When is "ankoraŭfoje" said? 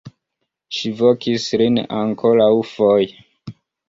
1.97-3.53